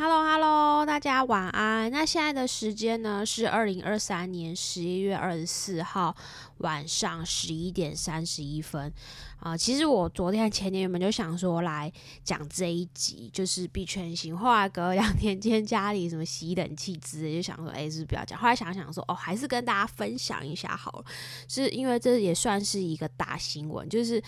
[0.00, 1.90] Hello，Hello，大家晚安。
[1.90, 6.14] 那现在的时间呢是二零二三年十一月二十四号
[6.58, 8.92] 晚上十一点三十一分
[9.40, 9.56] 啊。
[9.56, 11.92] 其实我昨天前天原本就想说来
[12.22, 14.38] 讲这一集，就是币圈型。
[14.38, 18.38] 后来隔两天，今天家里什么洗冷气之类，就想说，哎，是不是不要讲？
[18.38, 21.04] 后来想想说，哦，还是跟大家分享一下好了，
[21.48, 24.22] 是因为这也算是一个大新闻，就是。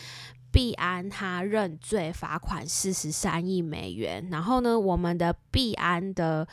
[0.52, 4.28] 币安他认罪，罚款四十三亿美元。
[4.30, 6.46] 然后呢，我们的币安的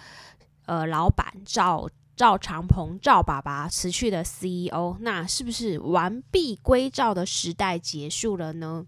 [0.65, 8.85] 呃老板赵赵长鹏赵爸爸辞去了 CEO，那是不是完璧归赵的时代结束了呢？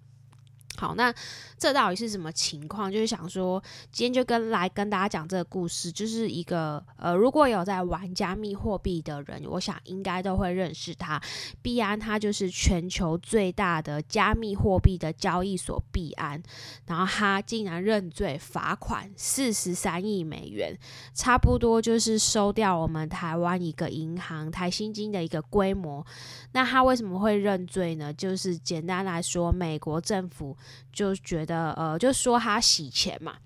[0.79, 1.13] 好，那
[1.57, 2.89] 这到底是什么情况？
[2.89, 3.61] 就是想说，
[3.91, 11.21] 今天就跟来跟大家讲这个故事，就是一个呃，如果有在玩加密货币的人，我想应该都会认识他。
[11.61, 16.41] 币安它就是全球最大的加密货币的交易所，币安，
[16.87, 20.73] 然后他竟然认罪，罚款四十三亿美元，
[21.13, 26.05] 差不多就是收掉我们台湾一个银行台新金的一个规模。
[26.53, 28.13] 那他为什么会认罪呢？
[28.13, 30.55] 就是简单来说，美国政府。
[30.91, 33.37] 就觉得呃，就说他洗钱嘛，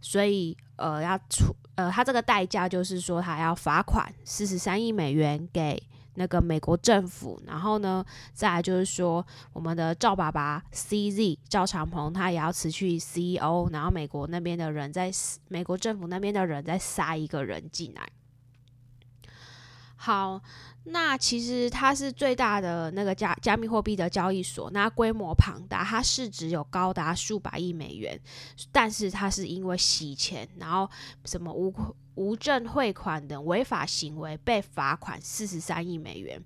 [0.00, 5.82] 所以呃要出呃，他这个代价就是说他要罚款四十三亿美元给
[6.14, 15.12] 那个美国政府，然后呢，再来就是说我们的赵爸爸 CZ 赵长鹏他也要辞去 CEO，然后美国那边的人在
[15.48, 18.08] 美国政府那边的人再杀一个人进来，
[19.96, 20.40] 好。
[20.88, 28.16] 那其实它是最大的那个加加密货币的交易所，那规模庞大，它市值有高达数百亿美元，
[28.70, 30.88] 但是它是因为洗钱，然后
[31.24, 31.74] 什么无
[32.16, 36.42] 无证汇款等违法行为被罚款四十三亿美元。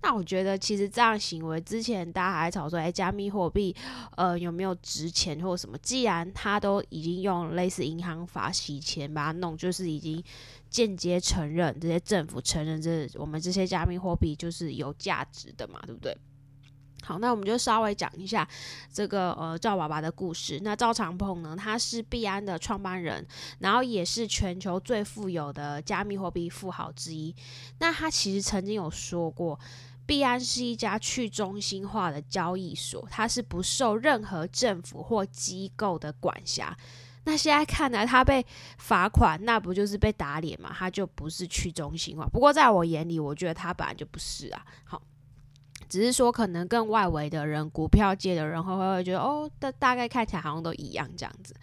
[0.00, 3.74] 那我觉得其实这样行为之前大家还在吵说，哎，加密货币
[4.16, 5.76] 呃有没有值钱或什么？
[5.78, 10.22] 既然他都已经用类似银行法洗钱把它弄，就是已经。
[10.70, 16.12] 间接承认这些政府承认这我们这些加密货币就是有价值的嘛，对不对？
[17.04, 18.48] 好，那我们就稍微讲一下
[18.92, 20.58] 这个呃赵爸爸的故事。
[20.62, 23.26] 那赵长鹏呢，他是币安的创办人，
[23.58, 27.34] 然后也是全球最富有的加密货币富豪之一。
[27.78, 29.58] 那他其实曾经有说过，
[30.06, 36.76] 币安是一家去中心化的交易所，它是不受任何政府或机构的管辖。
[37.26, 38.44] 那现在看来，他被
[38.76, 40.70] 罚款，那不就是被打脸嘛？
[40.78, 42.26] 他就不是去中心化。
[42.26, 44.62] 不过在我眼里，我觉得他本来就不是啊。
[44.84, 45.00] 好，
[45.94, 51.54] 只是说可能更外围的人，股票界的人会会会觉得，哦，大大概看起来好像都一样这样子。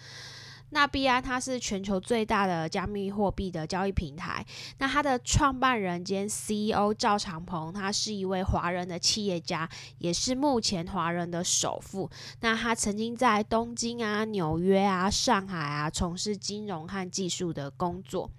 [0.69, 4.45] 那币安它是全球最大的加密货币的交易平台。
[4.77, 12.09] 那它的创办人兼 CEO 赵长鹏，他是一位华人的企业家，也是目前华人的首富。
[12.39, 18.31] 那他曾经在东京啊、纽约啊、上海啊从事金融和技术的工作。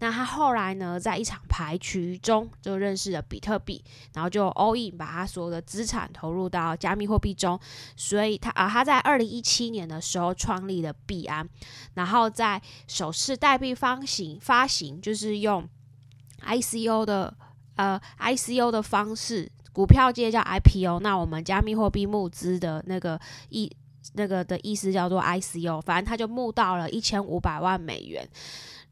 [0.00, 3.82] 那他后来呢，在一场牌局中就认识了比特币，
[4.14, 7.58] 然后就 all in 把他所有的资产投入到加密货币中。
[7.96, 11.48] 所以他啊，他在二零一七年的时候创立了币安。
[11.94, 15.68] 然后在首次代币发行发行，就是用
[16.42, 17.34] ICO 的
[17.76, 23.70] 呃 ICO 的方式，股票界叫 IPO，那我们加密货币募资的那个意
[24.12, 28.28] 那个的意思叫做 ICO，反正他就募到了一千五百万美元，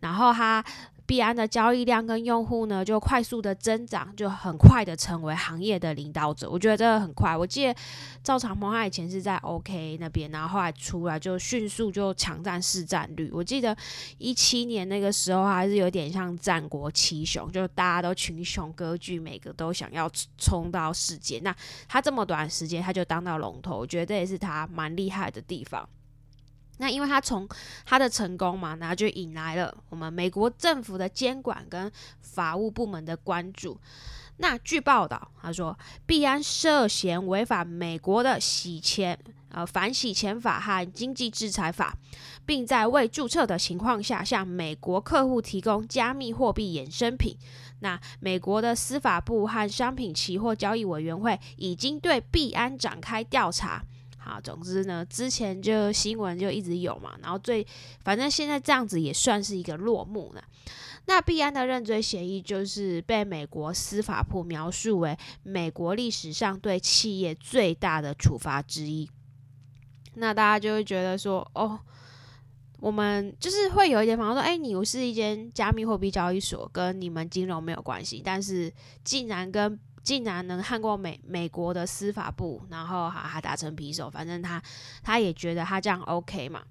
[0.03, 0.63] 然后他。
[1.05, 6.49] 币安的交易量跟用户呢，就快速的增长，就很快的成为行业的领导者。
[6.49, 7.37] 我觉得这个很快。
[7.37, 7.75] 我记得
[8.23, 13.29] 赵长鹏他以前是在 OK 那边，然后后来出来就迅速就抢占市占率。
[13.33, 13.77] 我记得
[14.17, 20.09] 一七年那个时候还是有点像战国七雄，就大家都群雄割据，每个都想要
[20.39, 21.41] 冲到世界。
[21.41, 21.55] 那
[21.89, 25.87] 他这么短时间他就当到龙头，我觉得这也是他蛮厉害的地方。
[26.79, 27.49] 那因为他从
[27.85, 31.91] 他的成功嘛，然后就引来了我们美国政府的监管跟
[32.21, 33.79] 法务部门的关注。
[34.39, 39.17] 那据报道，他说币安涉嫌违反美国的洗钱
[39.51, 41.95] 呃反洗钱法和经济制裁法，
[42.45, 47.37] 并在未注册的情况下向美国客户提供加密货币衍生品。
[47.81, 53.85] 那美国的司法部和商品期货交易委员会已经对币安展开调查。
[54.25, 57.67] 好，总之呢，之前就新闻就一直有嘛，然后最
[58.05, 60.45] 反正现在这样子也算是一个落幕了。
[61.07, 69.11] 那币安的认罪协议就是被美国司法部描述为美国历史上对企业最大的处罚之一。
[70.15, 71.81] 那大家就会觉得说，哦，
[72.79, 78.73] 我们就是会有一点，反正说，哎，你是一间加密货币交易所，跟你们金融没有关系，但是
[79.03, 84.63] 竟然跟竟然能看过美美国的司法部，然后还还打成皮手，反正他
[85.03, 86.63] 他也觉得他这样 OK 嘛。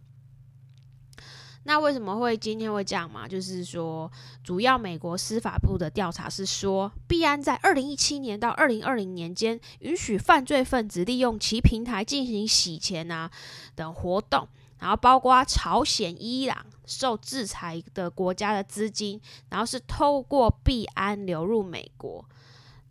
[1.63, 3.27] 那为什么会今天会这样嘛？
[3.27, 4.11] 就是说，
[4.43, 13.29] 主要美国司法部的调查是说，币安在二零一七年到二零二零年间，允许犯罪分子利用其平台进行洗钱啊
[13.75, 14.47] 等活动，
[14.79, 22.25] 然后包括朝鲜、伊朗受制裁的国家的资金，然后是透过币安流入美国。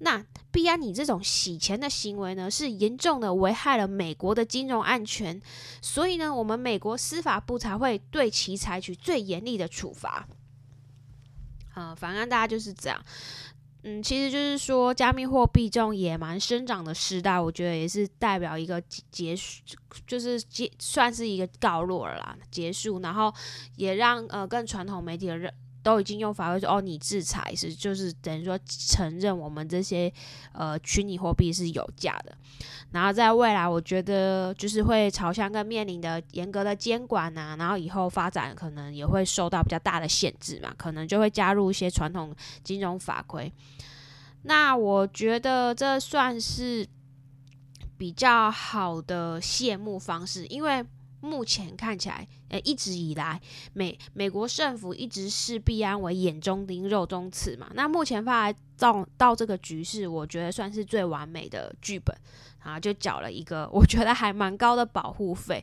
[0.02, 5.40] 那币安你这种洗钱的行为呢，是严重的危害了美国的金融安全，
[5.82, 10.26] 所以呢，我们美国司法部才会对其采取最严厉的处罚。
[11.74, 13.04] 啊，反正大家就是这样。
[13.82, 19.62] 嗯，其实就是说，加密货币这种野蛮生长的时代，我觉得也是代表一个结束，
[20.06, 23.32] 就是结算是一个告落了啦，结束，然后
[23.76, 25.52] 也让呃更传统媒体的人。
[25.82, 30.12] 都已经用法规说哦，你制裁是就是等于说承认我们这些
[30.52, 32.36] 呃虚拟货币是有价的，
[32.90, 43.52] 然后在未来我觉得就是会朝向更面临的严格的监管呐，然后以后发展可能也会受到比较大的限制嘛，可能就会加入一些传统金融法规。
[44.42, 46.86] 那我觉得这算是
[47.96, 50.84] 比较好的谢幕方式，因为。
[51.20, 53.40] 目前看起来，呃，一直以来，
[53.74, 57.70] 美美国政府一直视必安为眼中钉、肉中刺嘛。
[57.74, 62.16] 那目前发来到到这个局势，我觉得算是最完美的剧本
[62.60, 65.62] 啊，就缴了一个我觉得还蛮高的保护费。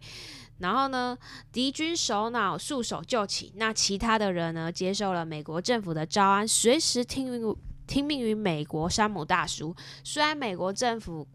[0.60, 1.18] 然后呢，
[1.52, 7.56] 敌军首脑束手就擒，那其他的人呢，接受了美国政府的招安，随时听命
[7.88, 9.76] 听命于美国山姆大叔。
[10.04, 11.28] 虽然美国政府。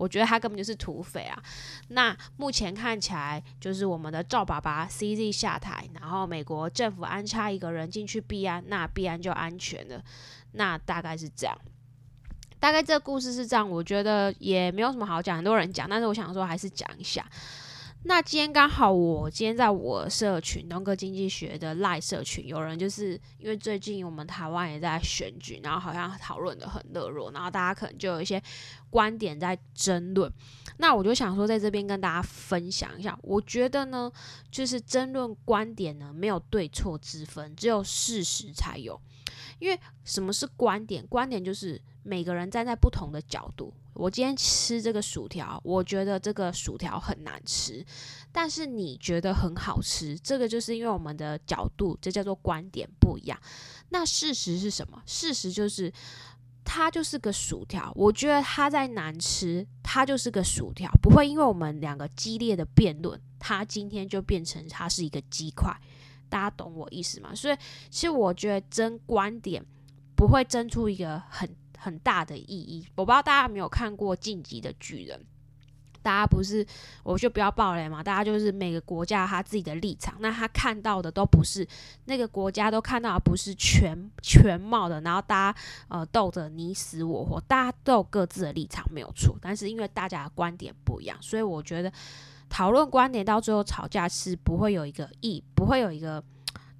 [0.00, 1.42] 我觉得他根本就是土匪啊！
[1.88, 10.02] 那目前看起来就是我们的赵爸爸 CZ 下台，然后美国政府安插一个人进去避安，那避安就安全了。
[10.52, 11.54] 那大概是这样，
[12.58, 13.68] 大概这个故事是这样。
[13.68, 17.22] 我觉得也没有什么好讲，很多人讲，但是我想说还是讲一下。
[18.04, 28.42] 那今天刚好，我今天在我社群东哥经济学的赖社群，有人就是因为最近我们台湾也在选举，然后好像讨论的很热络，然后大家可能就有一些
[28.88, 30.32] 观点在争论。
[30.78, 34.10] 那我就想说，在这边跟大家分享一下，我觉得呢，
[34.50, 38.98] 就是争论观点呢，没有对错之分，只有事实才有。
[39.58, 41.06] 因为什么是观点？
[41.06, 43.74] 观点就是每个人站在不同的角度。
[43.92, 47.84] 我今天吃这个薯条，我觉得这个薯条很难吃，
[48.32, 53.38] 但是你觉得很好吃，这个就是因为我们的角度，这叫做观点不一样。
[53.90, 55.02] 那事实是什么？
[55.04, 55.92] 事实就是
[56.64, 65.76] 它就是个薯条，我觉得它在难吃，它就是个薯条，不会因为我们两个激烈的辩论，它今天就变成它是一个鸡块。
[66.28, 67.34] 大家懂我意思吗？
[67.34, 67.56] 所以
[67.90, 69.62] 其实我觉得争观点
[70.14, 71.48] 不会争出一个很。
[71.80, 75.18] 很大的意义，我不知道大家有没有看过《晋级的巨人》，
[76.02, 76.64] 大家不是
[77.02, 81.66] 我就不要爆雷嘛，大家就是每个国家他自己的立场，那他看到的都不是
[82.04, 91.90] 那个国家都看到不是全全貌的，然后大家呃斗着你死我活，大家都有各自的立场没有错，但是因为大家的观点不一样，所以我觉得
[92.50, 96.22] 讨论观点到最后吵架是不会有一个意，不会有一个。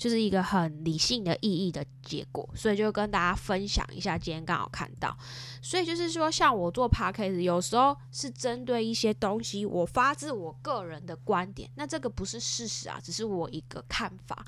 [0.00, 4.16] 就是一个很理性的意义的结果，所以就跟大家分享一下。
[4.16, 5.14] 今天刚好看到，
[5.60, 14.42] 所以就是说，像我做 podcast，有时候是针对一些东西，我发自我个人的观点，那这个不是事实啊，只是我一个看法。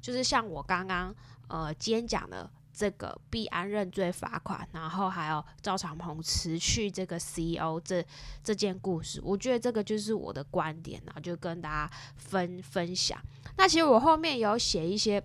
[0.00, 1.12] 就是像我刚刚
[1.48, 2.48] 呃今天讲的。
[2.76, 8.04] 这个必安认罪罚款，然后还有赵长鹏辞去这个 CEO 这
[8.42, 13.16] 这件故事，我觉得这个就是我的观点，然后就跟大家分分享。
[13.56, 15.22] 那其实我后面有写一些，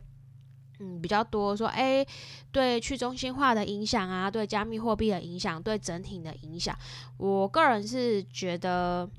[0.79, 2.05] 嗯，比较多说，哎，
[2.51, 6.77] 对去中心化的影响啊，对加密货币的影响，对整体的影响，
[7.17, 9.09] 我个人是觉得。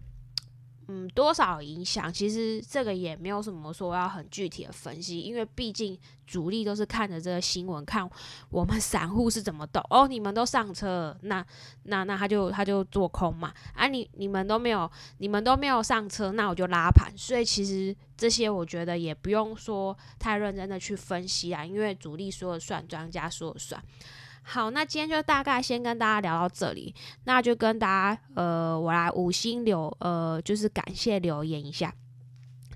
[0.92, 2.12] 嗯，多少影响？
[2.12, 8.10] 其实这个也没有什么说要很具体的分析，因为毕竟主力都是看着这个新闻，看
[8.48, 9.80] 我们散户是怎么动。
[9.88, 11.46] 哦，你们都上车，那
[11.84, 13.54] 那那他就他就做空嘛。
[13.72, 17.12] 啊，你你们都没有，你们都没有上车，那我就拉盘。
[17.16, 23.80] 所以其实这些我觉得也不用说太认真的去分析啊，因为主力说了算，专家说了算。
[24.42, 26.94] 好，那今天就大概先跟大家聊到这里，
[27.24, 31.94] 那就跟大家呃，我来五星留呃，就是感谢留言一下。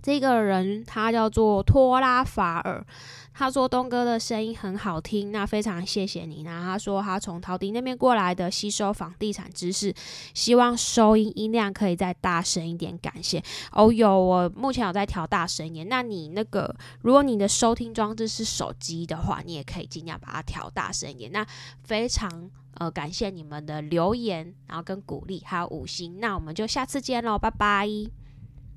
[0.05, 2.85] 这个人他叫做托拉法尔，
[3.33, 6.43] 他说东哥的声音很好听，那非常谢谢你。
[6.43, 9.95] 然后他说他从陶迪那边过来的，吸收房地产知识，
[10.35, 13.43] 希望收音音量可以再大声一点，感谢。
[13.73, 15.89] 哦，有，我目前有在调大声一点。
[15.89, 21.33] 那你那个，如果你的收听装置是手机的话，你也可以尽量把它调大声一点。
[21.33, 21.47] 那
[21.83, 26.21] 非常呃感谢你们的留言，然后跟鼓励，还有五星。
[26.21, 27.89] 那我们就下次见喽，拜拜。